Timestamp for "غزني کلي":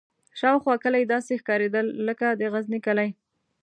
2.53-3.09